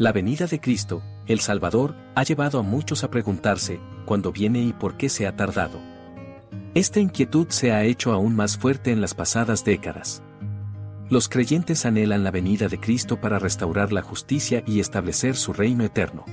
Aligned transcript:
La 0.00 0.12
venida 0.12 0.46
de 0.46 0.60
Cristo, 0.60 1.02
el 1.26 1.40
Salvador, 1.40 1.94
ha 2.14 2.22
llevado 2.22 2.58
a 2.58 2.62
muchos 2.62 3.04
a 3.04 3.10
preguntarse, 3.10 3.80
¿cuándo 4.06 4.32
viene 4.32 4.62
y 4.62 4.72
por 4.72 4.96
qué 4.96 5.10
se 5.10 5.26
ha 5.26 5.36
tardado? 5.36 5.78
Esta 6.72 7.00
inquietud 7.00 7.48
se 7.50 7.72
ha 7.72 7.84
hecho 7.84 8.14
aún 8.14 8.34
más 8.34 8.56
fuerte 8.56 8.92
en 8.92 9.02
las 9.02 9.12
pasadas 9.12 9.62
décadas. 9.62 10.22
Los 11.10 11.28
creyentes 11.28 11.84
anhelan 11.84 12.24
la 12.24 12.30
venida 12.30 12.68
de 12.68 12.80
Cristo 12.80 13.20
para 13.20 13.38
restaurar 13.38 13.92
la 13.92 14.00
justicia 14.00 14.62
y 14.66 14.80
establecer 14.80 15.36
su 15.36 15.52
reino 15.52 15.84
eterno. 15.84 16.24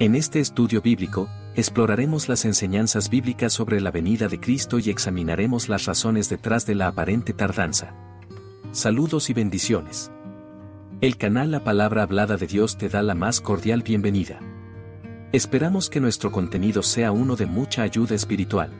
En 0.00 0.16
este 0.16 0.40
estudio 0.40 0.82
bíblico, 0.82 1.28
exploraremos 1.54 2.28
las 2.28 2.44
enseñanzas 2.44 3.10
bíblicas 3.10 3.52
sobre 3.52 3.80
la 3.80 3.92
venida 3.92 4.26
de 4.26 4.40
Cristo 4.40 4.80
y 4.80 4.90
examinaremos 4.90 5.68
las 5.68 5.84
razones 5.84 6.28
detrás 6.28 6.66
de 6.66 6.74
la 6.74 6.88
aparente 6.88 7.32
tardanza. 7.32 7.94
Saludos 8.72 9.30
y 9.30 9.34
bendiciones. 9.34 10.10
El 11.02 11.16
canal 11.16 11.50
La 11.50 11.64
Palabra 11.64 12.04
Hablada 12.04 12.36
de 12.36 12.46
Dios 12.46 12.78
te 12.78 12.88
da 12.88 13.02
la 13.02 13.16
más 13.16 13.40
cordial 13.40 13.82
bienvenida. 13.82 14.38
Esperamos 15.32 15.90
que 15.90 15.98
nuestro 15.98 16.30
contenido 16.30 16.84
sea 16.84 17.10
uno 17.10 17.34
de 17.34 17.46
mucha 17.46 17.82
ayuda 17.82 18.14
espiritual. 18.14 18.70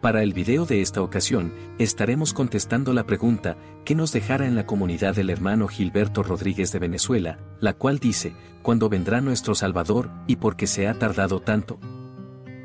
Para 0.00 0.22
el 0.22 0.32
video 0.32 0.64
de 0.64 0.80
esta 0.80 1.02
ocasión, 1.02 1.52
estaremos 1.78 2.32
contestando 2.32 2.94
la 2.94 3.04
pregunta 3.04 3.58
que 3.84 3.94
nos 3.94 4.12
dejara 4.12 4.46
en 4.46 4.54
la 4.54 4.64
comunidad 4.64 5.14
del 5.14 5.28
hermano 5.28 5.68
Gilberto 5.68 6.22
Rodríguez 6.22 6.72
de 6.72 6.78
Venezuela, 6.78 7.38
la 7.60 7.74
cual 7.74 7.98
dice, 7.98 8.34
¿cuándo 8.62 8.88
vendrá 8.88 9.20
nuestro 9.20 9.54
Salvador 9.54 10.08
y 10.26 10.36
por 10.36 10.56
qué 10.56 10.66
se 10.66 10.88
ha 10.88 10.98
tardado 10.98 11.40
tanto? 11.40 11.78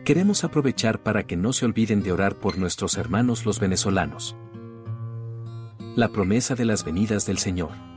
Queremos 0.05 0.45
aprovechar 0.45 1.03
para 1.03 1.27
que 1.27 1.35
no 1.35 1.51
se 1.51 1.65
olviden 1.65 2.03
de 2.03 2.13
orar 2.13 2.35
por 2.35 2.57
nuestros 2.57 2.95
hermanos 2.95 3.45
los 3.45 3.59
venezolanos. 3.59 4.37
La 5.97 6.07
promesa 6.07 6.55
de 6.55 6.63
las 6.63 6.85
venidas 6.85 7.25
del 7.25 7.37
Señor. 7.37 7.90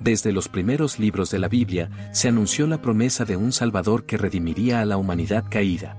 Desde 0.00 0.32
los 0.32 0.48
primeros 0.48 0.98
libros 0.98 1.30
de 1.30 1.38
la 1.38 1.48
Biblia, 1.48 1.90
se 2.12 2.28
anunció 2.28 2.66
la 2.66 2.80
promesa 2.80 3.24
de 3.24 3.36
un 3.36 3.52
Salvador 3.52 4.06
que 4.06 4.16
redimiría 4.16 4.80
a 4.80 4.84
la 4.84 4.96
humanidad 4.96 5.44
caída. 5.50 5.96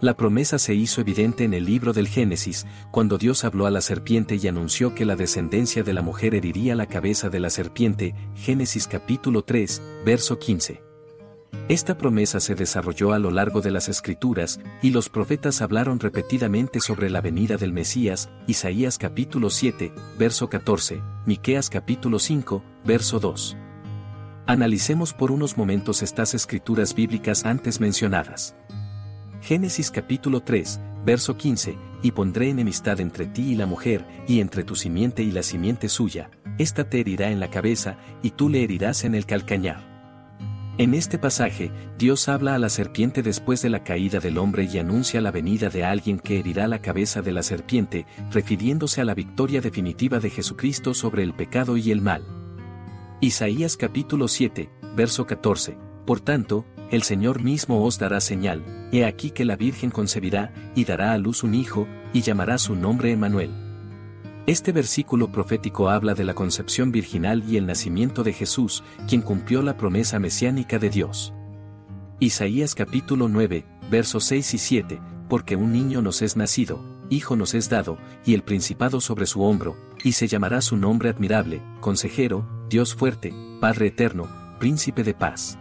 La 0.00 0.16
promesa 0.16 0.58
se 0.58 0.74
hizo 0.74 1.00
evidente 1.00 1.44
en 1.44 1.54
el 1.54 1.64
libro 1.64 1.92
del 1.92 2.08
Génesis, 2.08 2.66
cuando 2.90 3.16
Dios 3.16 3.44
habló 3.44 3.64
a 3.66 3.70
la 3.70 3.80
serpiente 3.80 4.36
y 4.36 4.46
anunció 4.48 4.94
que 4.94 5.06
la 5.06 5.16
descendencia 5.16 5.82
de 5.82 5.94
la 5.94 6.02
mujer 6.02 6.34
heriría 6.34 6.74
la 6.74 6.86
cabeza 6.86 7.30
de 7.30 7.40
la 7.40 7.48
serpiente, 7.48 8.14
Génesis 8.34 8.86
capítulo 8.86 9.44
3, 9.44 9.80
verso 10.04 10.38
15. 10.38 10.83
Esta 11.68 11.96
promesa 11.96 12.40
se 12.40 12.54
desarrolló 12.54 13.12
a 13.12 13.18
lo 13.18 13.30
largo 13.30 13.62
de 13.62 13.70
las 13.70 13.88
escrituras, 13.88 14.60
y 14.82 14.90
los 14.90 15.08
profetas 15.08 15.62
hablaron 15.62 15.98
repetidamente 15.98 16.78
sobre 16.80 17.08
la 17.08 17.22
venida 17.22 17.56
del 17.56 17.72
Mesías, 17.72 18.28
Isaías 18.46 18.98
capítulo 18.98 19.48
7, 19.48 19.92
verso 20.18 20.50
14, 20.50 21.02
Miqueas 21.24 21.70
capítulo 21.70 22.18
5, 22.18 22.62
verso 22.84 23.18
2. 23.18 23.56
Analicemos 24.46 25.14
por 25.14 25.30
unos 25.30 25.56
momentos 25.56 26.02
estas 26.02 26.34
escrituras 26.34 26.94
bíblicas 26.94 27.46
antes 27.46 27.80
mencionadas. 27.80 28.54
Génesis 29.40 29.90
capítulo 29.90 30.40
3, 30.42 30.80
verso 31.06 31.38
15, 31.38 31.78
y 32.02 32.12
pondré 32.12 32.50
enemistad 32.50 33.00
entre 33.00 33.26
ti 33.26 33.52
y 33.52 33.54
la 33.54 33.64
mujer, 33.64 34.06
y 34.28 34.40
entre 34.40 34.64
tu 34.64 34.76
simiente 34.76 35.22
y 35.22 35.30
la 35.30 35.42
simiente 35.42 35.88
suya, 35.88 36.30
ésta 36.58 36.90
te 36.90 37.00
herirá 37.00 37.30
en 37.30 37.40
la 37.40 37.48
cabeza, 37.48 37.96
y 38.22 38.32
tú 38.32 38.50
le 38.50 38.62
herirás 38.62 39.04
en 39.04 39.14
el 39.14 39.24
calcañar. 39.24 39.93
En 40.76 40.92
este 40.92 41.18
pasaje, 41.18 41.70
Dios 41.98 42.28
habla 42.28 42.56
a 42.56 42.58
la 42.58 42.68
serpiente 42.68 43.22
después 43.22 43.62
de 43.62 43.70
la 43.70 43.84
caída 43.84 44.18
del 44.18 44.38
hombre 44.38 44.64
y 44.64 44.78
anuncia 44.78 45.20
la 45.20 45.30
venida 45.30 45.68
de 45.68 45.84
alguien 45.84 46.18
que 46.18 46.40
herirá 46.40 46.66
la 46.66 46.80
cabeza 46.80 47.22
de 47.22 47.30
la 47.30 47.44
serpiente, 47.44 48.06
refiriéndose 48.32 49.00
a 49.00 49.04
la 49.04 49.14
victoria 49.14 49.60
definitiva 49.60 50.18
de 50.18 50.30
Jesucristo 50.30 50.92
sobre 50.92 51.22
el 51.22 51.32
pecado 51.32 51.76
y 51.76 51.92
el 51.92 52.00
mal. 52.00 52.24
Isaías 53.20 53.76
capítulo 53.76 54.26
7, 54.26 54.68
verso 54.96 55.28
14. 55.28 55.78
Por 56.04 56.18
tanto, 56.18 56.66
el 56.90 57.04
Señor 57.04 57.40
mismo 57.40 57.84
os 57.84 58.00
dará 58.00 58.20
señal, 58.20 58.88
he 58.90 59.04
aquí 59.04 59.30
que 59.30 59.44
la 59.44 59.54
Virgen 59.54 59.92
concebirá, 59.92 60.52
y 60.74 60.84
dará 60.84 61.12
a 61.12 61.18
luz 61.18 61.44
un 61.44 61.54
hijo, 61.54 61.86
y 62.12 62.22
llamará 62.22 62.58
su 62.58 62.74
nombre 62.74 63.12
Emanuel. 63.12 63.63
Este 64.46 64.72
versículo 64.72 65.32
profético 65.32 65.88
habla 65.88 66.12
de 66.12 66.22
la 66.22 66.34
concepción 66.34 66.92
virginal 66.92 67.42
y 67.48 67.56
el 67.56 67.64
nacimiento 67.64 68.22
de 68.22 68.34
Jesús, 68.34 68.84
quien 69.08 69.22
cumplió 69.22 69.62
la 69.62 69.78
promesa 69.78 70.18
mesiánica 70.18 70.78
de 70.78 70.90
Dios. 70.90 71.32
Isaías 72.20 72.74
capítulo 72.74 73.28
9, 73.28 73.64
versos 73.90 74.24
6 74.24 74.52
y 74.52 74.58
7, 74.58 75.00
porque 75.30 75.56
un 75.56 75.72
niño 75.72 76.02
nos 76.02 76.20
es 76.20 76.36
nacido, 76.36 76.78
hijo 77.08 77.36
nos 77.36 77.54
es 77.54 77.70
dado, 77.70 77.96
y 78.26 78.34
el 78.34 78.42
principado 78.42 79.00
sobre 79.00 79.24
su 79.24 79.42
hombro, 79.42 79.78
y 80.02 80.12
se 80.12 80.28
llamará 80.28 80.60
su 80.60 80.76
nombre 80.76 81.08
admirable, 81.08 81.62
consejero, 81.80 82.46
Dios 82.68 82.94
fuerte, 82.94 83.32
Padre 83.62 83.86
eterno, 83.86 84.28
príncipe 84.58 85.04
de 85.04 85.14
paz. 85.14 85.58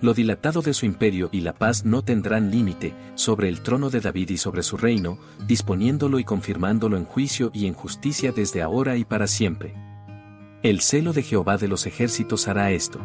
Lo 0.00 0.14
dilatado 0.14 0.62
de 0.62 0.74
su 0.74 0.86
imperio 0.86 1.28
y 1.32 1.40
la 1.40 1.54
paz 1.54 1.84
no 1.84 2.02
tendrán 2.02 2.52
límite 2.52 2.94
sobre 3.16 3.48
el 3.48 3.62
trono 3.62 3.90
de 3.90 4.00
David 4.00 4.30
y 4.30 4.36
sobre 4.36 4.62
su 4.62 4.76
reino, 4.76 5.18
disponiéndolo 5.46 6.20
y 6.20 6.24
confirmándolo 6.24 6.96
en 6.96 7.04
juicio 7.04 7.50
y 7.52 7.66
en 7.66 7.74
justicia 7.74 8.30
desde 8.30 8.62
ahora 8.62 8.96
y 8.96 9.04
para 9.04 9.26
siempre. 9.26 9.74
El 10.62 10.80
celo 10.82 11.12
de 11.12 11.22
Jehová 11.22 11.56
de 11.56 11.66
los 11.66 11.86
ejércitos 11.86 12.46
hará 12.46 12.70
esto. 12.70 13.00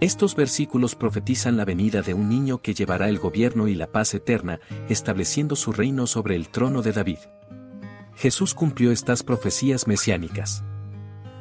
Estos 0.00 0.36
versículos 0.36 0.94
profetizan 0.94 1.56
la 1.56 1.64
venida 1.64 2.02
de 2.02 2.12
un 2.12 2.28
niño 2.28 2.60
que 2.60 2.74
llevará 2.74 3.08
el 3.08 3.18
gobierno 3.18 3.68
y 3.68 3.74
la 3.74 3.86
paz 3.86 4.12
eterna, 4.12 4.60
estableciendo 4.90 5.56
su 5.56 5.72
reino 5.72 6.06
sobre 6.06 6.36
el 6.36 6.48
trono 6.48 6.82
de 6.82 6.92
David. 6.92 7.18
Jesús 8.16 8.52
cumplió 8.52 8.92
estas 8.92 9.22
profecías 9.22 9.86
mesiánicas. 9.86 10.64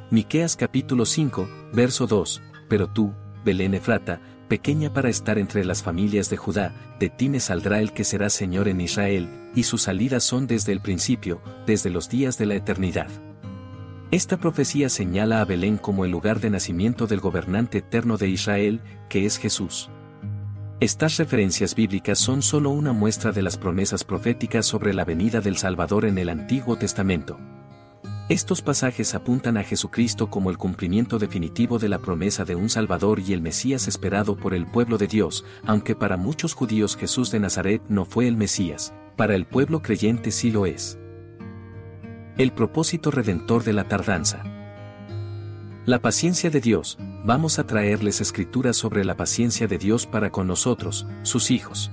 Miqueas 0.09 0.56
capítulo 0.56 1.06
5, 1.06 1.50
verso 1.74 2.07
2, 2.07 2.42
pero 2.69 2.88
tú, 2.88 3.13
Belén 3.44 3.74
Efrata, 3.74 4.21
pequeña 4.44 4.94
para 4.94 5.10
estar 5.10 5.38
entre 5.38 5.66
las 5.66 5.84
familias 5.84 6.30
de 6.30 6.38
Judá, 6.38 6.74
de 7.00 7.10
ti 7.10 7.30
me 7.30 7.40
saldrá 7.40 7.80
el 7.80 7.94
que 7.94 8.04
será 8.04 8.30
Señor 8.30 8.68
en 8.68 8.81
Israel, 8.81 9.28
y 9.56 9.63
sus 9.63 9.84
salidas 9.84 10.24
son 10.24 10.48
desde 10.48 10.72
el 10.72 10.81
principio, 10.81 11.42
desde 11.66 11.90
los 11.90 12.10
días 12.10 12.38
de 12.38 12.45
la 12.45 12.56
eternidad. 12.56 13.07
Esta 14.12 14.38
profecía 14.38 14.90
señala 14.90 15.42
a 15.42 15.45
Belén 15.45 15.78
como 15.78 16.06
el 16.06 16.12
lugar 16.12 16.40
de 16.40 16.51
nacimiento 16.51 17.07
del 17.07 17.19
gobernante 17.19 17.80
eterno 17.80 18.18
de 18.18 18.30
Israel, 18.30 18.81
que 19.10 19.25
es 19.25 19.38
Jesús. 19.38 19.90
Estas 20.80 21.18
referencias 21.18 21.75
bíblicas 21.75 22.19
son 22.19 22.42
solo 22.42 22.69
una 22.69 22.94
muestra 22.94 23.31
de 23.31 23.42
las 23.42 23.57
promesas 23.57 24.04
proféticas 24.04 24.66
sobre 24.66 24.94
la 24.94 25.06
venida 25.06 25.42
del 25.42 25.57
Salvador 25.57 26.06
en 26.06 26.18
el 26.18 26.30
Antiguo 26.30 26.75
Testamento. 26.75 27.40
Estos 28.30 28.62
pasajes 28.62 29.16
apuntan 29.16 29.58
a 29.58 29.64
Jesucristo 29.64 30.30
como 30.30 30.50
el 30.50 30.58
cumplimiento 30.58 31.20
definitivo 31.20 31.78
de 31.78 31.90
la 31.90 32.00
promesa 32.00 32.46
de 32.46 32.56
un 32.56 32.70
Salvador 32.70 33.20
y 33.20 33.34
el 33.34 33.42
Mesías 33.42 33.90
esperado 33.90 34.38
por 34.38 34.54
el 34.54 34.66
pueblo 34.66 34.98
de 34.98 35.08
Dios, 35.08 35.44
aunque 35.66 35.94
para 35.94 36.16
muchos 36.16 36.54
judíos 36.54 36.96
Jesús 36.96 37.31
de 37.31 37.42
Nazaret 37.42 37.81
no 37.90 38.06
fue 38.06 38.30
el 38.30 38.38
Mesías, 38.38 38.94
para 39.18 39.36
el 39.36 39.46
pueblo 39.46 39.81
creyente 39.81 40.31
sí 40.31 40.52
lo 40.52 40.66
es. 40.66 40.98
El 42.38 42.54
propósito 42.54 43.12
redentor 43.12 43.66
de 43.66 43.74
la 43.74 43.90
tardanza. 43.90 44.42
La 45.86 46.02
paciencia 46.02 46.50
de 46.50 46.62
Dios, 46.62 46.98
vamos 47.26 47.60
a 47.60 47.68
traerles 47.68 48.22
escrituras 48.22 48.78
sobre 48.78 49.04
la 49.04 49.18
paciencia 49.18 49.68
de 49.68 49.78
Dios 49.78 50.08
para 50.08 50.30
con 50.30 50.48
nosotros, 50.48 51.06
sus 51.24 51.52
hijos. 51.52 51.92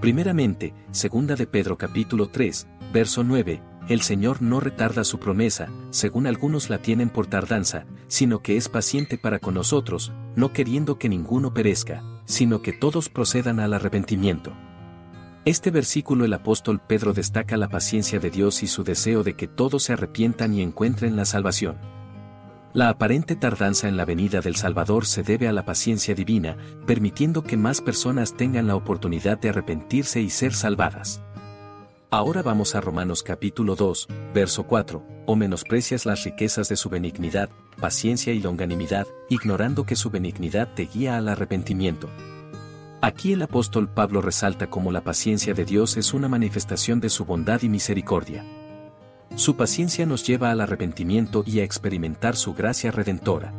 Primeramente, 0.00 0.72
segunda 0.92 1.34
de 1.34 1.48
Pedro 1.48 1.76
capítulo 1.76 2.28
3, 2.28 2.68
verso 2.92 3.24
9, 3.24 3.60
el 3.88 4.00
Señor 4.02 4.42
no 4.42 4.60
retarda 4.60 5.04
su 5.04 5.18
promesa, 5.18 5.68
según 5.90 6.26
algunos 6.26 6.70
la 6.70 6.78
tienen 6.78 7.10
por 7.10 7.26
tardanza, 7.26 7.84
sino 8.06 8.40
que 8.40 8.56
es 8.56 8.68
paciente 8.68 9.18
para 9.18 9.38
con 9.38 9.54
nosotros, 9.54 10.12
no 10.36 10.52
queriendo 10.52 10.98
que 10.98 11.08
ninguno 11.08 11.52
perezca, 11.52 12.02
sino 12.24 12.62
que 12.62 12.72
todos 12.72 13.08
procedan 13.08 13.58
al 13.60 13.74
arrepentimiento. 13.74 14.52
Este 15.44 15.72
versículo 15.72 16.24
el 16.24 16.32
apóstol 16.32 16.80
Pedro 16.80 17.12
destaca 17.12 17.56
la 17.56 17.68
paciencia 17.68 18.20
de 18.20 18.30
Dios 18.30 18.62
y 18.62 18.68
su 18.68 18.84
deseo 18.84 19.24
de 19.24 19.34
que 19.34 19.48
todos 19.48 19.82
se 19.82 19.94
arrepientan 19.94 20.54
y 20.54 20.62
encuentren 20.62 21.16
la 21.16 21.24
salvación. 21.24 21.78
La 22.74 22.88
aparente 22.88 23.34
tardanza 23.34 23.88
en 23.88 23.96
la 23.96 24.04
venida 24.04 24.40
del 24.40 24.54
Salvador 24.56 25.04
se 25.04 25.22
debe 25.22 25.48
a 25.48 25.52
la 25.52 25.64
paciencia 25.64 26.14
divina, 26.14 26.56
permitiendo 26.86 27.42
que 27.42 27.56
más 27.56 27.80
personas 27.80 28.34
tengan 28.36 28.68
la 28.68 28.76
oportunidad 28.76 29.38
de 29.38 29.48
arrepentirse 29.48 30.22
y 30.22 30.30
ser 30.30 30.54
salvadas. 30.54 31.21
Ahora 32.14 32.42
vamos 32.42 32.74
a 32.74 32.82
Romanos 32.82 33.22
capítulo 33.22 33.74
2, 33.74 34.06
verso 34.34 34.64
4, 34.64 35.02
o 35.24 35.34
menosprecias 35.34 36.04
las 36.04 36.24
riquezas 36.24 36.68
de 36.68 36.76
su 36.76 36.90
benignidad, 36.90 37.48
paciencia 37.80 38.34
y 38.34 38.38
longanimidad, 38.38 39.06
ignorando 39.30 39.86
que 39.86 39.96
su 39.96 40.10
benignidad 40.10 40.74
te 40.74 40.84
guía 40.84 41.16
al 41.16 41.26
arrepentimiento. 41.28 42.10
Aquí 43.00 43.32
el 43.32 43.40
apóstol 43.40 43.88
Pablo 43.88 44.20
resalta 44.20 44.68
cómo 44.68 44.92
la 44.92 45.02
paciencia 45.02 45.54
de 45.54 45.64
Dios 45.64 45.96
es 45.96 46.12
una 46.12 46.28
manifestación 46.28 47.00
de 47.00 47.08
su 47.08 47.24
bondad 47.24 47.62
y 47.62 47.70
misericordia. 47.70 48.44
Su 49.34 49.56
paciencia 49.56 50.04
nos 50.04 50.22
lleva 50.22 50.50
al 50.50 50.60
arrepentimiento 50.60 51.44
y 51.46 51.60
a 51.60 51.64
experimentar 51.64 52.36
su 52.36 52.52
gracia 52.52 52.90
redentora. 52.90 53.54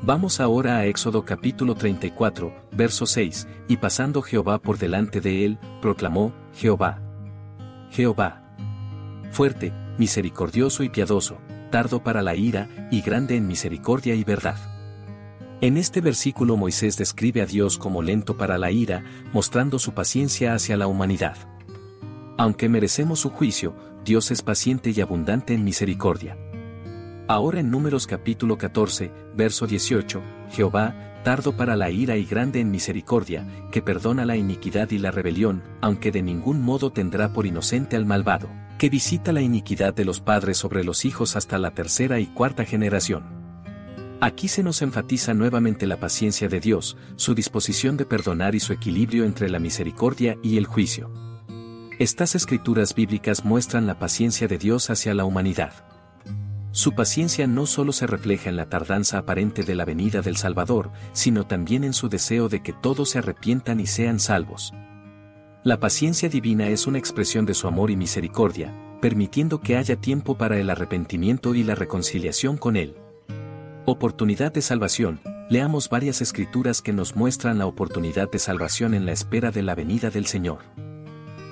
Vamos 0.00 0.38
ahora 0.38 0.76
a 0.76 0.86
Éxodo 0.86 1.24
capítulo 1.24 1.74
34, 1.74 2.54
verso 2.70 3.04
6, 3.04 3.48
y 3.66 3.78
pasando 3.78 4.22
Jehová 4.22 4.60
por 4.60 4.78
delante 4.78 5.20
de 5.20 5.44
él, 5.44 5.58
proclamó, 5.82 6.32
Jehová, 6.54 7.03
Jehová. 7.94 8.42
Fuerte, 9.30 9.72
misericordioso 9.98 10.82
y 10.82 10.88
piadoso, 10.88 11.38
tardo 11.70 12.02
para 12.02 12.22
la 12.22 12.34
ira, 12.34 12.88
y 12.90 13.02
grande 13.02 13.36
en 13.36 13.46
misericordia 13.46 14.16
y 14.16 14.24
verdad. 14.24 14.56
En 15.60 15.76
este 15.76 16.00
versículo 16.00 16.56
Moisés 16.56 16.96
describe 16.96 17.40
a 17.40 17.46
Dios 17.46 17.78
como 17.78 18.02
lento 18.02 18.36
para 18.36 18.58
la 18.58 18.72
ira, 18.72 19.04
mostrando 19.32 19.78
su 19.78 19.94
paciencia 19.94 20.54
hacia 20.54 20.76
la 20.76 20.88
humanidad. 20.88 21.36
Aunque 22.36 22.68
merecemos 22.68 23.20
su 23.20 23.30
juicio, 23.30 23.76
Dios 24.04 24.32
es 24.32 24.42
paciente 24.42 24.90
y 24.90 25.00
abundante 25.00 25.54
en 25.54 25.62
misericordia. 25.62 26.36
Ahora 27.28 27.60
en 27.60 27.70
Números 27.70 28.08
capítulo 28.08 28.58
14, 28.58 29.12
verso 29.36 29.68
18, 29.68 30.20
Jehová, 30.50 31.13
tardo 31.24 31.56
para 31.56 31.74
la 31.74 31.90
ira 31.90 32.16
y 32.16 32.24
grande 32.24 32.60
en 32.60 32.70
misericordia, 32.70 33.44
que 33.72 33.82
perdona 33.82 34.24
la 34.24 34.36
iniquidad 34.36 34.90
y 34.92 34.98
la 34.98 35.10
rebelión, 35.10 35.64
aunque 35.80 36.12
de 36.12 36.22
ningún 36.22 36.62
modo 36.62 36.92
tendrá 36.92 37.32
por 37.32 37.46
inocente 37.46 37.96
al 37.96 38.06
malvado, 38.06 38.48
que 38.78 38.90
visita 38.90 39.32
la 39.32 39.40
iniquidad 39.40 39.92
de 39.94 40.04
los 40.04 40.20
padres 40.20 40.58
sobre 40.58 40.84
los 40.84 41.04
hijos 41.04 41.34
hasta 41.34 41.58
la 41.58 41.72
tercera 41.72 42.20
y 42.20 42.26
cuarta 42.26 42.64
generación. 42.64 43.24
Aquí 44.20 44.48
se 44.48 44.62
nos 44.62 44.80
enfatiza 44.82 45.34
nuevamente 45.34 45.86
la 45.86 45.98
paciencia 45.98 46.48
de 46.48 46.60
Dios, 46.60 46.96
su 47.16 47.34
disposición 47.34 47.96
de 47.96 48.06
perdonar 48.06 48.54
y 48.54 48.60
su 48.60 48.72
equilibrio 48.72 49.24
entre 49.24 49.50
la 49.50 49.58
misericordia 49.58 50.36
y 50.42 50.56
el 50.56 50.66
juicio. 50.66 51.10
Estas 51.98 52.34
escrituras 52.34 52.94
bíblicas 52.94 53.44
muestran 53.44 53.86
la 53.86 53.98
paciencia 53.98 54.48
de 54.48 54.58
Dios 54.58 54.90
hacia 54.90 55.14
la 55.14 55.24
humanidad. 55.24 55.93
Su 56.74 56.92
paciencia 56.92 57.46
no 57.46 57.66
solo 57.66 57.92
se 57.92 58.04
refleja 58.04 58.50
en 58.50 58.56
la 58.56 58.68
tardanza 58.68 59.18
aparente 59.18 59.62
de 59.62 59.76
la 59.76 59.84
venida 59.84 60.22
del 60.22 60.36
Salvador, 60.36 60.90
sino 61.12 61.46
también 61.46 61.84
en 61.84 61.92
su 61.92 62.08
deseo 62.08 62.48
de 62.48 62.64
que 62.64 62.72
todos 62.72 63.10
se 63.10 63.18
arrepientan 63.18 63.78
y 63.78 63.86
sean 63.86 64.18
salvos. 64.18 64.74
La 65.62 65.78
paciencia 65.78 66.28
divina 66.28 66.66
es 66.66 66.88
una 66.88 66.98
expresión 66.98 67.46
de 67.46 67.54
su 67.54 67.68
amor 67.68 67.92
y 67.92 67.96
misericordia, 67.96 68.74
permitiendo 69.00 69.60
que 69.60 69.76
haya 69.76 69.94
tiempo 69.94 70.36
para 70.36 70.58
el 70.58 70.68
arrepentimiento 70.68 71.54
y 71.54 71.62
la 71.62 71.76
reconciliación 71.76 72.56
con 72.56 72.74
Él. 72.74 72.96
Oportunidad 73.86 74.52
de 74.52 74.60
salvación. 74.60 75.20
Leamos 75.48 75.88
varias 75.88 76.22
escrituras 76.22 76.82
que 76.82 76.92
nos 76.92 77.14
muestran 77.14 77.58
la 77.58 77.66
oportunidad 77.66 78.28
de 78.32 78.40
salvación 78.40 78.94
en 78.94 79.06
la 79.06 79.12
espera 79.12 79.52
de 79.52 79.62
la 79.62 79.76
venida 79.76 80.10
del 80.10 80.26
Señor. 80.26 80.58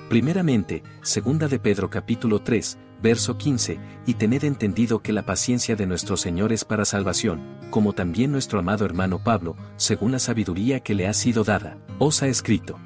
Primeramente, 0.09 0.83
segunda 1.01 1.47
de 1.47 1.59
Pedro 1.59 1.89
capítulo 1.89 2.39
3, 2.39 2.77
verso 3.03 3.37
15, 3.37 3.79
y 4.07 4.13
tened 4.13 4.45
entendido 4.45 5.01
que 5.01 5.11
la 5.11 5.25
paciencia 5.25 5.75
de 5.75 5.85
nuestro 5.85 6.15
Señor 6.15 6.53
es 6.53 6.63
para 6.63 6.85
salvación, 6.85 7.41
como 7.69 7.91
también 7.91 8.31
nuestro 8.31 8.59
amado 8.59 8.85
hermano 8.85 9.21
Pablo, 9.21 9.57
según 9.75 10.13
la 10.13 10.19
sabiduría 10.19 10.79
que 10.79 10.95
le 10.95 11.05
ha 11.07 11.13
sido 11.13 11.43
dada, 11.43 11.77
os 11.99 12.23
ha 12.23 12.27
escrito. 12.27 12.79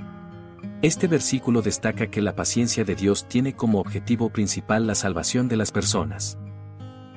Este 0.81 1.08
versículo 1.08 1.62
destaca 1.62 2.08
que 2.08 2.22
la 2.24 2.36
paciencia 2.36 2.84
de 2.84 2.96
Dios 2.96 3.28
tiene 3.28 3.54
como 3.54 3.80
objetivo 3.80 4.30
principal 4.30 4.88
la 4.88 4.96
salvación 4.96 5.48
de 5.48 5.58
las 5.58 5.72
personas. 5.72 6.40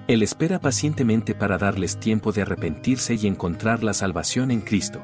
Él 0.06 0.22
espera 0.22 0.60
pacientemente 0.60 1.34
para 1.34 1.56
darles 1.56 1.98
tiempo 1.98 2.32
de 2.32 2.42
arrepentirse 2.42 3.14
y 3.14 3.26
encontrar 3.26 3.82
la 3.82 3.94
salvación 3.94 4.50
en 4.50 4.60
Cristo. 4.60 5.02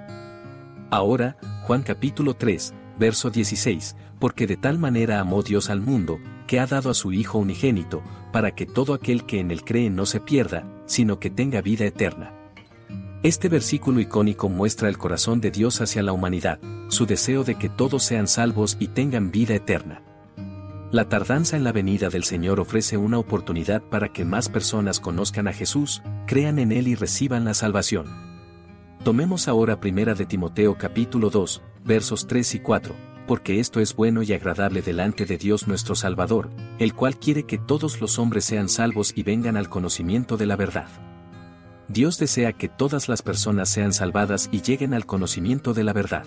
Ahora, 0.91 1.39
Juan 1.63 1.83
capítulo 1.83 2.35
3, 2.35 2.75
verso 2.99 3.31
16, 3.31 3.97
porque 4.19 4.47
de 4.47 4.59
tal 4.59 4.79
manera 4.79 5.21
amó 5.21 5.43
Dios 5.43 5.71
al 5.71 5.81
mundo, 5.81 6.19
que 6.47 6.61
ha 6.61 6.67
dado 6.67 6.91
a 6.91 6.95
su 6.95 7.13
Hijo 7.13 7.39
unigénito, 7.39 8.03
para 8.33 8.55
que 8.55 8.67
todo 8.67 8.95
aquel 8.95 9.25
que 9.25 9.41
en 9.41 9.51
él 9.51 9.65
cree 9.65 9.91
no 9.91 10.07
se 10.07 10.21
pierda, 10.21 10.67
sino 10.87 11.19
que 11.19 11.31
tenga 11.31 11.61
vida 11.61 11.85
eterna. 11.85 12.33
Este 13.23 13.49
versículo 13.49 14.01
icónico 14.01 14.49
muestra 14.49 14.89
el 14.89 14.99
corazón 14.99 15.41
de 15.41 15.51
Dios 15.51 15.81
hacia 15.81 16.03
la 16.03 16.13
humanidad, 16.13 16.61
su 16.89 17.07
deseo 17.07 17.45
de 17.45 17.57
que 17.57 17.69
todos 17.69 18.03
sean 18.05 18.29
salvos 18.29 18.77
y 18.79 18.89
tengan 18.89 19.31
vida 19.31 19.55
eterna. 19.55 20.03
La 20.93 21.09
tardanza 21.09 21.57
en 21.57 21.65
la 21.65 21.73
venida 21.73 22.09
del 22.09 22.23
Señor 22.23 22.61
ofrece 22.61 22.97
una 22.97 23.19
oportunidad 23.19 23.83
para 23.83 24.13
que 24.13 24.25
más 24.25 24.49
personas 24.49 25.01
conozcan 25.01 25.49
a 25.49 25.53
Jesús, 25.53 26.03
crean 26.27 26.59
en 26.59 26.71
Él 26.71 26.87
y 26.87 26.95
reciban 26.95 27.45
la 27.45 27.55
salvación. 27.55 28.07
Tomemos 29.03 29.49
ahora 29.49 29.81
primera 29.81 30.15
de 30.15 30.27
Timoteo 30.27 30.77
capítulo 30.79 31.31
2, 31.31 31.63
versos 31.85 32.27
3 32.27 32.55
y 32.55 32.59
4 32.61 33.16
porque 33.27 33.61
esto 33.61 33.81
es 33.81 33.95
bueno 33.95 34.23
y 34.23 34.33
agradable 34.33 34.83
delante 34.83 35.27
de 35.27 35.39
Dios 35.39 35.67
nuestro 35.67 35.95
Salvador, 35.95 36.51
el 36.79 36.95
cual 36.95 37.19
quiere 37.19 37.45
que 37.45 37.59
todos 37.59 38.01
los 38.01 38.19
hombres 38.19 38.45
sean 38.45 38.69
salvos 38.69 39.13
y 39.15 39.23
vengan 39.23 39.57
al 39.57 39.69
conocimiento 39.69 40.37
de 40.37 40.47
la 40.47 40.57
verdad. 40.57 40.89
Dios 41.89 42.19
desea 42.19 42.53
que 42.53 42.69
todas 42.69 43.09
las 43.09 43.23
personas 43.23 43.69
sean 43.69 43.93
salvadas 43.93 44.49
y 44.51 44.63
lleguen 44.63 44.95
al 44.95 45.07
conocimiento 45.07 45.73
de 45.73 45.85
la 45.85 45.93
verdad. 45.93 46.27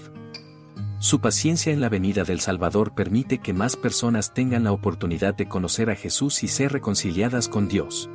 Su 0.99 1.19
paciencia 1.21 1.71
en 1.71 1.79
la 1.79 1.89
venida 1.89 2.23
del 2.23 2.41
Salvador 2.41 2.93
permite 2.93 3.37
que 3.37 3.53
más 3.53 3.77
personas 3.77 4.33
tengan 4.33 4.65
la 4.65 4.73
oportunidad 4.73 5.33
de 5.33 5.47
conocer 5.47 5.89
a 5.89 5.95
Jesús 5.95 6.43
y 6.43 6.47
ser 6.47 6.73
reconciliadas 6.73 7.47
con 7.47 7.67
Dios. 7.69 8.09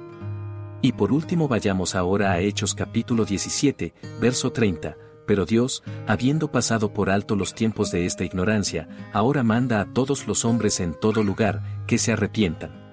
Y 0.82 0.92
por 0.92 1.12
último 1.12 1.48
vayamos 1.48 1.94
ahora 1.94 2.32
a 2.32 2.40
Hechos 2.40 2.74
capítulo 2.74 3.24
17, 3.24 3.94
verso 4.20 4.52
30, 4.52 4.96
pero 5.26 5.46
Dios, 5.46 5.82
habiendo 6.06 6.50
pasado 6.50 6.92
por 6.92 7.10
alto 7.10 7.36
los 7.36 7.54
tiempos 7.54 7.90
de 7.90 8.06
esta 8.06 8.24
ignorancia, 8.24 8.88
ahora 9.12 9.42
manda 9.42 9.80
a 9.80 9.86
todos 9.86 10.26
los 10.26 10.44
hombres 10.44 10.80
en 10.80 10.94
todo 10.94 11.22
lugar, 11.22 11.62
que 11.86 11.98
se 11.98 12.12
arrepientan. 12.12 12.84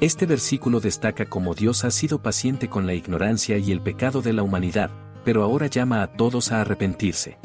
Este 0.00 0.26
versículo 0.26 0.80
destaca 0.80 1.24
cómo 1.24 1.54
Dios 1.54 1.84
ha 1.84 1.90
sido 1.90 2.22
paciente 2.22 2.68
con 2.68 2.86
la 2.86 2.94
ignorancia 2.94 3.56
y 3.56 3.72
el 3.72 3.80
pecado 3.80 4.20
de 4.20 4.34
la 4.34 4.42
humanidad, 4.42 4.90
pero 5.24 5.42
ahora 5.42 5.68
llama 5.68 6.02
a 6.02 6.12
todos 6.12 6.52
a 6.52 6.60
arrepentirse. 6.60 7.38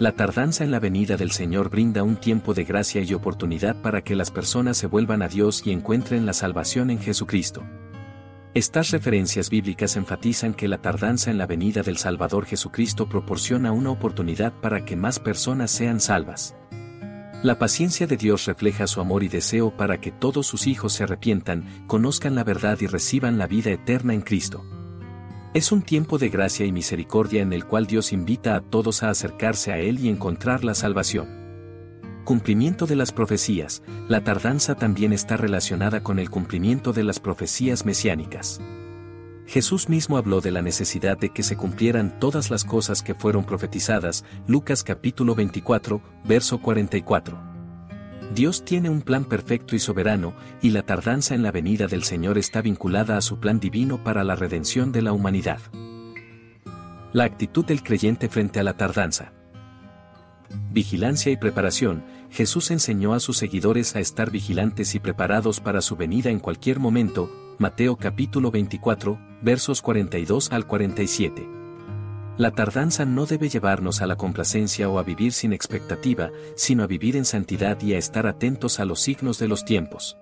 La 0.00 0.12
tardanza 0.12 0.64
en 0.64 0.70
la 0.70 0.80
venida 0.80 1.16
del 1.16 1.30
Señor 1.30 1.68
brinda 1.68 2.02
un 2.02 2.16
tiempo 2.16 2.54
de 2.54 2.64
gracia 2.64 3.02
y 3.02 3.12
oportunidad 3.12 3.80
para 3.82 4.02
que 4.02 4.16
las 4.16 4.30
personas 4.30 4.78
se 4.78 4.86
vuelvan 4.86 5.20
a 5.20 5.28
Dios 5.28 5.62
y 5.66 5.72
encuentren 5.72 6.24
la 6.24 6.32
salvación 6.32 6.90
en 6.90 6.98
Jesucristo. 6.98 7.62
Estas 8.52 8.90
referencias 8.90 9.48
bíblicas 9.48 9.94
enfatizan 9.94 10.54
que 10.54 10.66
la 10.66 10.82
tardanza 10.82 11.30
en 11.30 11.38
la 11.38 11.46
venida 11.46 11.82
del 11.82 11.98
Salvador 11.98 12.46
Jesucristo 12.46 13.08
proporciona 13.08 13.70
una 13.70 13.90
oportunidad 13.90 14.52
para 14.60 14.84
que 14.84 14.96
más 14.96 15.20
personas 15.20 15.70
sean 15.70 16.00
salvas. 16.00 16.56
La 17.44 17.60
paciencia 17.60 18.08
de 18.08 18.16
Dios 18.16 18.46
refleja 18.46 18.88
su 18.88 19.00
amor 19.00 19.22
y 19.22 19.28
deseo 19.28 19.76
para 19.76 20.00
que 20.00 20.10
todos 20.10 20.48
sus 20.48 20.66
hijos 20.66 20.94
se 20.94 21.04
arrepientan, 21.04 21.64
conozcan 21.86 22.34
la 22.34 22.42
verdad 22.42 22.76
y 22.80 22.88
reciban 22.88 23.38
la 23.38 23.46
vida 23.46 23.70
eterna 23.70 24.14
en 24.14 24.20
Cristo. 24.20 24.64
Es 25.54 25.70
un 25.70 25.82
tiempo 25.82 26.18
de 26.18 26.28
gracia 26.28 26.66
y 26.66 26.72
misericordia 26.72 27.42
en 27.42 27.52
el 27.52 27.66
cual 27.66 27.86
Dios 27.86 28.12
invita 28.12 28.56
a 28.56 28.62
todos 28.62 29.04
a 29.04 29.10
acercarse 29.10 29.72
a 29.72 29.78
Él 29.78 30.00
y 30.00 30.08
encontrar 30.08 30.64
la 30.64 30.74
salvación. 30.74 31.39
Cumplimiento 32.30 32.86
de 32.86 32.94
las 32.94 33.10
profecías, 33.10 33.82
la 34.06 34.22
tardanza 34.22 34.76
también 34.76 35.12
está 35.12 35.36
relacionada 35.36 36.04
con 36.04 36.20
el 36.20 36.30
cumplimiento 36.30 36.92
de 36.92 37.02
las 37.02 37.18
profecías 37.18 37.84
mesiánicas. 37.84 38.60
Jesús 39.46 39.88
mismo 39.88 40.16
habló 40.16 40.40
de 40.40 40.52
la 40.52 40.62
necesidad 40.62 41.18
de 41.18 41.30
que 41.30 41.42
se 41.42 41.56
cumplieran 41.56 42.20
todas 42.20 42.48
las 42.48 42.64
cosas 42.64 43.02
que 43.02 43.16
fueron 43.16 43.42
profetizadas, 43.42 44.24
Lucas 44.46 44.84
capítulo 44.84 45.34
24, 45.34 46.00
verso 46.24 46.60
44. 46.60 47.36
Dios 48.32 48.64
tiene 48.64 48.90
un 48.90 49.02
plan 49.02 49.24
perfecto 49.24 49.74
y 49.74 49.80
soberano, 49.80 50.32
y 50.62 50.70
la 50.70 50.82
tardanza 50.82 51.34
en 51.34 51.42
la 51.42 51.50
venida 51.50 51.88
del 51.88 52.04
Señor 52.04 52.38
está 52.38 52.62
vinculada 52.62 53.16
a 53.16 53.22
su 53.22 53.40
plan 53.40 53.58
divino 53.58 54.04
para 54.04 54.22
la 54.22 54.36
redención 54.36 54.92
de 54.92 55.02
la 55.02 55.12
humanidad. 55.12 55.58
La 57.12 57.24
actitud 57.24 57.64
del 57.64 57.82
creyente 57.82 58.28
frente 58.28 58.60
a 58.60 58.62
la 58.62 58.76
tardanza. 58.76 59.32
Vigilancia 60.72 61.30
y 61.32 61.36
preparación, 61.36 62.04
Jesús 62.30 62.70
enseñó 62.70 63.12
a 63.12 63.20
sus 63.20 63.38
seguidores 63.38 63.96
a 63.96 64.00
estar 64.00 64.30
vigilantes 64.30 64.94
y 64.94 65.00
preparados 65.00 65.60
para 65.60 65.80
su 65.80 65.96
venida 65.96 66.30
en 66.30 66.38
cualquier 66.38 66.78
momento, 66.78 67.28
Mateo 67.58 67.96
capítulo 67.96 68.52
24, 68.52 69.18
versos 69.42 69.82
42 69.82 70.52
al 70.52 70.66
47. 70.66 71.48
La 72.38 72.52
tardanza 72.52 73.04
no 73.04 73.26
debe 73.26 73.48
llevarnos 73.48 74.00
a 74.00 74.06
la 74.06 74.16
complacencia 74.16 74.88
o 74.88 74.98
a 74.98 75.02
vivir 75.02 75.32
sin 75.32 75.52
expectativa, 75.52 76.30
sino 76.54 76.84
a 76.84 76.86
vivir 76.86 77.16
en 77.16 77.24
santidad 77.24 77.80
y 77.82 77.94
a 77.94 77.98
estar 77.98 78.28
atentos 78.28 78.78
a 78.78 78.84
los 78.84 79.00
signos 79.00 79.38
de 79.40 79.48
los 79.48 79.64
tiempos. 79.64 80.16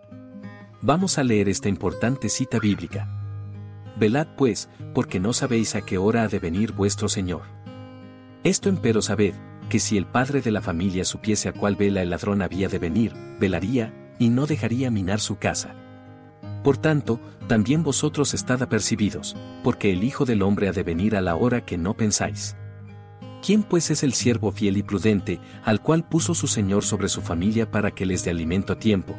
Vamos 0.81 1.19
a 1.19 1.25
leer 1.25 1.49
esta 1.49 1.69
importante 1.69 2.31
cita 2.31 2.59
bíblica. 2.59 3.07
Velad 3.97 4.29
pues, 4.37 4.71
porque 4.95 5.21
no 5.21 5.35
sabéis 5.35 5.75
a 5.75 5.83
qué 5.83 5.99
hora 5.99 6.23
ha 6.23 6.29
de 6.29 6.38
venir 6.38 6.73
vuestro 6.73 7.09
Señor. 7.09 7.43
Esto 8.45 8.69
empero 8.69 9.03
sabed, 9.03 9.35
que 9.69 9.79
si 9.79 9.97
el 9.97 10.07
padre 10.07 10.41
de 10.41 10.51
la 10.51 10.63
familia 10.63 11.05
supiese 11.05 11.49
a 11.49 11.53
cuál 11.53 11.77
vela 11.77 12.03
el 12.03 12.11
ladrón 12.11 12.43
había 12.43 12.69
de 12.69 12.79
venir, 12.79 13.13
velaría, 13.39 13.93
y 14.19 14.31
no 14.31 14.47
dejaría 14.47 14.91
minar 14.91 15.21
su 15.21 15.39
casa. 15.39 15.75
Por 16.65 16.77
tanto, 16.77 17.21
también 17.47 17.83
vosotros 17.83 18.35
estad 18.35 18.63
apercibidos, 18.63 19.37
porque 19.63 19.93
el 19.93 20.05
Hijo 20.05 20.25
del 20.25 20.43
Hombre 20.43 20.69
ha 20.69 20.73
de 20.73 20.83
venir 20.83 21.17
a 21.17 21.21
la 21.21 21.37
hora 21.37 21.65
que 21.65 21.79
no 21.79 21.95
pensáis. 21.95 22.57
¿Quién 23.45 23.63
pues 23.63 23.91
es 23.91 24.03
el 24.03 24.13
siervo 24.13 24.51
fiel 24.51 24.77
y 24.77 24.83
prudente, 24.83 25.41
al 25.65 25.81
cual 25.81 26.09
puso 26.09 26.35
su 26.35 26.49
Señor 26.49 26.85
sobre 26.85 27.09
su 27.09 27.23
familia 27.23 27.71
para 27.71 27.93
que 27.93 28.05
les 28.05 28.25
dé 28.25 28.31
alimento 28.31 28.73
a 28.73 28.79
tiempo? 28.79 29.17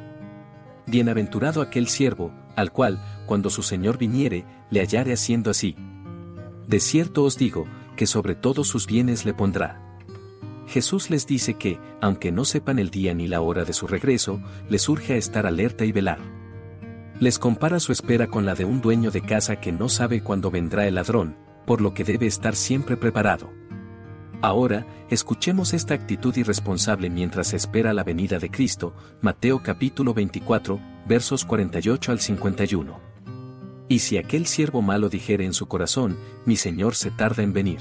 Bienaventurado 0.86 1.62
aquel 1.62 1.88
siervo, 1.88 2.34
al 2.56 2.72
cual, 2.72 3.02
cuando 3.26 3.50
su 3.50 3.64
Señor 3.64 3.98
viniere, 3.98 4.46
le 4.70 4.82
hallare 4.82 5.14
haciendo 5.14 5.50
así. 5.50 5.76
De 6.68 6.80
cierto 6.80 7.24
os 7.24 7.38
digo, 7.38 7.66
que 7.96 8.06
sobre 8.06 8.36
todos 8.36 8.68
sus 8.68 8.86
bienes 8.86 9.26
le 9.26 9.34
pondrá. 9.34 9.89
Jesús 10.70 11.10
les 11.10 11.26
dice 11.26 11.56
que, 11.56 11.80
aunque 12.00 12.32
no 12.32 12.46
sepan 12.46 12.78
el 12.78 12.92
día 12.92 13.16
ni 13.16 13.28
la 13.28 13.42
hora 13.42 13.66
de 13.66 13.74
su 13.74 13.88
regreso, 13.88 14.40
les 14.70 14.88
urge 14.88 15.14
a 15.14 15.18
estar 15.18 15.48
alerta 15.48 15.84
y 15.84 15.92
velar. 15.92 16.20
Les 17.20 17.40
compara 17.40 17.80
su 17.80 17.92
espera 17.92 18.28
con 18.28 18.46
la 18.46 18.54
de 18.54 18.66
un 18.66 18.80
dueño 18.80 19.10
de 19.10 19.22
casa 19.22 19.60
que 19.60 19.72
no 19.72 19.90
sabe 19.90 20.22
cuándo 20.22 20.52
vendrá 20.52 20.88
el 20.88 20.96
ladrón, 20.96 21.36
por 21.66 21.82
lo 21.82 21.96
que 21.96 22.04
debe 22.04 22.28
estar 22.28 22.56
siempre 22.56 22.98
preparado. 22.98 23.52
Ahora, 24.42 24.86
escuchemos 25.10 25.74
esta 25.74 25.96
actitud 25.96 26.36
irresponsable 26.38 27.10
mientras 27.10 27.54
espera 27.54 27.92
la 27.92 28.04
venida 28.04 28.38
de 28.38 28.52
Cristo, 28.52 28.94
Mateo 29.22 29.64
capítulo 29.64 30.14
24, 30.14 30.80
versos 31.08 31.46
48 31.46 32.12
al 32.12 32.20
51. 32.20 33.00
Y 33.88 34.00
si 34.00 34.20
aquel 34.20 34.46
siervo 34.46 34.84
malo 34.84 35.10
dijere 35.10 35.46
en 35.46 35.54
su 35.54 35.68
corazón, 35.68 36.16
mi 36.46 36.58
Señor 36.58 36.94
se 36.94 37.10
tarda 37.10 37.42
en 37.42 37.54
venir. 37.54 37.80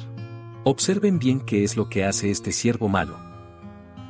Observen 0.64 1.18
bien 1.18 1.40
qué 1.40 1.64
es 1.64 1.76
lo 1.76 1.88
que 1.88 2.04
hace 2.04 2.30
este 2.30 2.52
siervo 2.52 2.88
malo. 2.88 3.16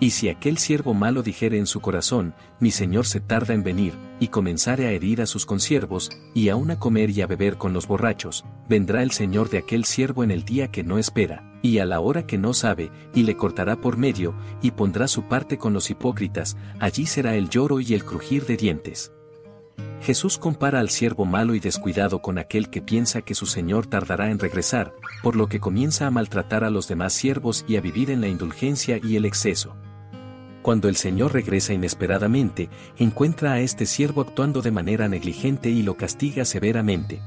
Y 0.01 0.11
si 0.11 0.29
aquel 0.29 0.59
siervo 0.59 0.95
malo 0.95 1.23
dijere 1.23 1.59
en 1.59 1.67
su 1.67 1.81
corazón, 1.81 2.35
mi 2.61 2.71
señor 2.71 3.05
se 3.05 3.21
tarda 3.21 3.53
en 3.53 3.65
venir, 3.65 3.95
y 4.21 4.29
comenzare 4.29 4.87
a 4.87 4.93
herir 4.93 5.21
a 5.21 5.27
sus 5.27 5.45
consiervos, 5.45 6.11
y 6.35 6.49
aun 6.51 6.71
a 6.71 6.79
comer 6.79 7.11
y 7.11 7.21
a 7.21 7.27
beber 7.27 7.59
con 7.59 7.73
los 7.73 7.89
borrachos, 7.89 8.45
vendrá 8.69 9.03
el 9.03 9.11
señor 9.11 9.51
de 9.51 9.59
aquel 9.59 9.85
siervo 9.85 10.23
en 10.23 10.31
el 10.31 10.45
día 10.45 10.71
que 10.71 10.85
no 10.85 10.99
espera, 10.99 11.53
y 11.63 11.79
a 11.79 11.85
la 11.85 11.99
hora 11.99 12.27
que 12.27 12.39
no 12.39 12.55
sabe, 12.55 12.93
y 13.13 13.25
le 13.25 13.37
cortará 13.37 13.81
por 13.81 13.97
medio, 13.97 14.35
y 14.63 14.71
pondrá 14.71 15.09
su 15.09 15.25
parte 15.25 15.59
con 15.59 15.73
los 15.73 15.91
hipócritas, 15.91 16.57
allí 16.79 17.07
será 17.07 17.35
el 17.35 17.49
lloro 17.49 17.81
y 17.81 17.93
el 17.95 18.05
crujir 18.05 18.47
de 18.47 18.57
dientes. 18.57 19.13
Jesús 20.01 20.39
compara 20.39 20.79
al 20.79 20.91
siervo 20.91 21.25
malo 21.25 21.55
y 21.55 21.61
descuidado 21.61 22.23
con 22.23 22.39
aquel 22.39 22.71
que 22.71 22.81
piensa 22.81 23.23
que 23.23 23.35
su 23.35 23.47
Señor 23.47 23.87
tardará 23.87 24.31
en 24.31 24.39
regresar, 24.39 24.95
por 25.23 25.35
lo 25.35 25.49
que 25.49 25.61
comienza 25.61 26.07
a 26.07 26.11
maltratar 26.11 26.65
a 26.65 26.71
los 26.71 26.89
demás 26.89 27.13
siervos 27.13 27.65
y 27.67 27.77
a 27.77 27.81
vivir 27.81 28.11
en 28.11 28.21
la 28.21 28.29
indulgencia 28.29 29.01
y 29.03 29.17
el 29.17 29.25
exceso. 29.25 29.77
Cuando 30.63 30.89
el 30.89 30.97
Señor 30.97 31.33
regresa 31.33 31.73
inesperadamente, 31.73 32.69
encuentra 32.97 33.53
a 33.53 33.61
este 33.61 33.87
siervo 33.87 34.21
actuando 34.21 34.63
de 34.63 34.71
manera 34.71 35.09
negligente 35.09 35.71
y 35.71 35.83
lo 35.83 35.97
castiga 35.97 36.45
severamente. 36.45 37.21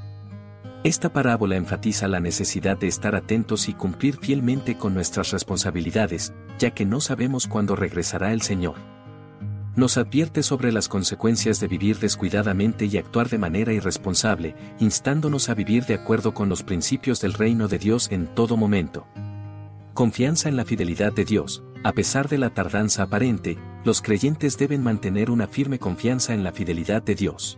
Esta 0.84 1.13
parábola 1.13 1.58
enfatiza 1.58 2.08
la 2.08 2.20
necesidad 2.20 2.78
de 2.78 2.88
estar 2.88 3.16
atentos 3.16 3.70
y 3.70 3.74
cumplir 3.74 4.18
fielmente 4.18 4.78
con 4.78 4.94
nuestras 4.94 5.32
responsabilidades, 5.32 6.34
ya 6.58 6.72
que 6.72 6.86
no 6.86 7.01
sabemos 7.01 7.48
cuándo 7.48 7.75
regresará 7.75 8.34
el 8.34 8.42
Señor 8.42 8.75
nos 9.75 9.98
advierte 9.98 10.44
sobre 10.44 10.72
las 10.72 10.90
consecuencias 10.90 11.60
de 11.60 11.68
vivir 11.68 11.98
descuidadamente 12.00 12.86
y 12.86 12.98
actuar 12.98 13.30
de 13.30 13.38
manera 13.38 13.72
irresponsable, 13.72 14.56
instándonos 14.80 15.50
a 15.50 15.54
vivir 15.54 15.86
de 15.86 15.94
acuerdo 15.94 16.34
con 16.34 16.50
los 16.50 16.63
principios 16.63 17.22
del 17.22 17.34
reino 17.34 17.68
de 17.68 17.80
Dios 17.80 18.10
en 18.12 18.28
todo 18.28 18.58
momento. 18.58 19.08
Confianza 19.94 20.50
en 20.50 20.58
la 20.58 20.66
fidelidad 20.66 21.13
de 21.13 21.25
Dios. 21.25 21.63
A 21.84 21.94
pesar 21.94 22.28
de 22.28 22.38
la 22.38 22.54
tardanza 22.54 23.04
aparente, 23.04 23.58
los 23.84 24.01
creyentes 24.01 24.58
deben 24.58 24.84
mantener 24.84 25.32
una 25.32 25.48
firme 25.48 25.80
confianza 25.80 26.34
en 26.34 26.44
la 26.44 26.51
fidelidad 26.51 27.01
de 27.01 27.16
Dios. 27.16 27.58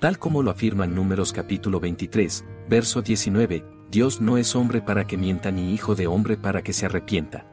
Tal 0.00 0.18
como 0.18 0.42
lo 0.42 0.50
afirma 0.50 0.84
en 0.84 0.94
Números 0.94 1.32
capítulo 1.32 1.80
23, 1.80 2.44
verso 2.68 3.02
19, 3.02 3.64
Dios 3.90 4.20
no 4.20 4.38
es 4.38 4.54
hombre 4.54 4.80
para 4.80 5.06
que 5.06 5.16
mienta 5.16 5.50
ni 5.50 5.72
hijo 5.74 5.94
de 5.94 6.06
hombre 6.06 6.36
para 6.36 6.62
que 6.62 6.72
se 6.72 6.86
arrepienta. 6.86 7.46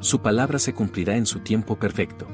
Su 0.00 0.20
palabra 0.20 0.58
se 0.58 0.74
cumplirá 0.74 1.16
en 1.16 1.26
su 1.26 1.40
tiempo 1.40 1.78
perfecto. 1.78 2.26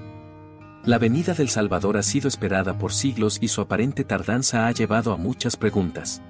La 0.85 0.99
venida 0.99 1.35
del 1.35 1.49
Salvador 1.49 1.97
ha 1.97 2.03
sido 2.03 2.29
esperada 2.29 2.79
por 2.79 2.93
siglos 2.93 3.39
y 3.41 3.49
su 3.49 3.61
aparente 3.61 4.05
tardanza 4.05 4.67
ha 4.67 4.73
llevado 4.73 5.13
a 5.13 5.17
muchas 5.17 5.57
preguntas. 5.57 6.23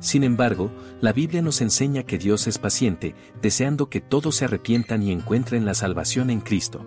Sin 0.00 0.24
embargo, 0.24 0.72
la 1.00 1.12
Biblia 1.12 1.42
nos 1.42 1.60
enseña 1.60 2.04
que 2.04 2.18
Dios 2.18 2.46
es 2.46 2.58
paciente, 2.58 3.14
deseando 3.42 3.90
que 3.90 4.00
todos 4.00 4.36
se 4.36 4.46
arrepientan 4.46 5.02
y 5.02 5.12
encuentren 5.12 5.64
la 5.64 5.74
salvación 5.74 6.30
en 6.30 6.40
Cristo. 6.40 6.86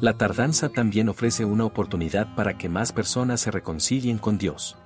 La 0.00 0.18
tardanza 0.18 0.68
también 0.68 1.08
ofrece 1.08 1.44
una 1.44 1.64
oportunidad 1.64 2.34
para 2.34 2.58
que 2.58 2.68
más 2.68 2.92
personas 2.92 3.40
se 3.40 3.50
reconcilien 3.50 4.18
con 4.18 4.36
Dios. 4.36 4.76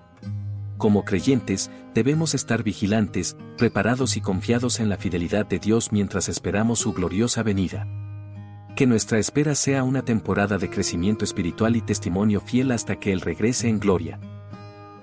Como 0.77 1.05
creyentes, 1.05 1.71
debemos 1.95 2.35
estar 2.35 2.62
vigilantes, 2.62 3.37
preparados 3.57 4.17
y 4.17 4.21
confiados 4.21 4.79
en 4.79 4.88
la 4.88 4.99
fidelidad 4.99 5.47
de 5.47 5.59
Dios 5.59 5.91
mientras 5.91 6.29
esperamos 6.29 6.81
su 6.81 6.93
gloriosa 6.93 7.43
venida 7.43 7.88
que 8.78 8.87
nuestra 8.87 9.18
espera 9.18 9.56
sea 9.56 9.82
una 9.82 10.04
temporada 10.04 10.56
de 10.56 10.70
crecimiento 10.70 11.25
espiritual 11.25 11.75
y 11.75 11.80
testimonio 11.80 12.40
fiel 12.40 12.70
hasta 12.70 12.94
que 12.94 13.12
Él 13.12 13.20
regrese 13.20 13.68
en 13.68 13.80
gloria. 13.80 14.20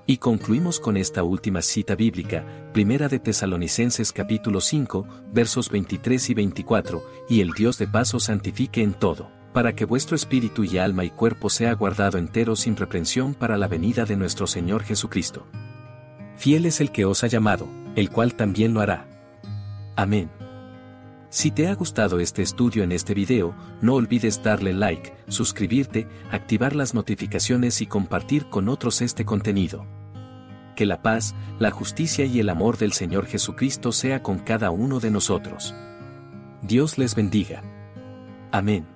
Y 0.06 0.16
concluimos 0.16 0.80
con 0.80 0.96
esta 0.96 1.22
última 1.22 1.60
cita 1.60 1.94
bíblica, 1.94 2.42
Primera 2.72 3.08
de 3.08 3.18
Tesalonicenses 3.18 4.14
capítulo 4.14 4.62
5, 4.62 5.06
versos 5.30 5.68
23 5.68 6.30
y 6.30 6.32
24, 6.32 7.02
y 7.28 7.42
el 7.42 7.50
Dios 7.50 7.76
de 7.76 7.86
paz 7.86 8.14
os 8.14 8.24
santifique 8.24 8.82
en 8.82 8.94
todo, 8.94 9.30
para 9.52 9.74
que 9.74 9.84
vuestro 9.84 10.16
espíritu 10.16 10.64
y 10.64 10.78
alma 10.78 11.04
y 11.04 11.10
cuerpo 11.10 11.50
sea 11.50 11.74
guardado 11.74 12.16
entero 12.16 12.56
sin 12.56 12.76
reprensión 12.76 13.34
para 13.34 13.58
la 13.58 13.68
venida 13.68 14.06
de 14.06 14.16
nuestro 14.16 14.46
Señor 14.46 14.84
Jesucristo. 14.84 15.46
Fiel 16.38 16.64
es 16.64 16.80
el 16.80 16.92
que 16.92 17.04
os 17.04 17.24
ha 17.24 17.26
llamado, 17.26 17.68
el 17.94 18.08
cual 18.08 18.36
también 18.36 18.72
lo 18.72 18.80
hará. 18.80 19.06
Amén. 19.96 20.30
Si 21.28 21.50
te 21.50 21.66
ha 21.68 21.74
gustado 21.74 22.20
este 22.20 22.42
estudio 22.42 22.84
en 22.84 22.92
este 22.92 23.12
video, 23.12 23.54
no 23.80 23.94
olvides 23.94 24.42
darle 24.42 24.72
like, 24.72 25.12
suscribirte, 25.28 26.06
activar 26.30 26.76
las 26.76 26.94
notificaciones 26.94 27.80
y 27.80 27.86
compartir 27.86 28.48
con 28.48 28.68
otros 28.68 29.02
este 29.02 29.24
contenido. 29.24 29.86
Que 30.76 30.86
la 30.86 31.02
paz, 31.02 31.34
la 31.58 31.70
justicia 31.70 32.24
y 32.26 32.38
el 32.38 32.48
amor 32.48 32.78
del 32.78 32.92
Señor 32.92 33.26
Jesucristo 33.26 33.92
sea 33.92 34.22
con 34.22 34.38
cada 34.38 34.70
uno 34.70 35.00
de 35.00 35.10
nosotros. 35.10 35.74
Dios 36.62 36.96
les 36.96 37.14
bendiga. 37.14 37.62
Amén. 38.52 38.95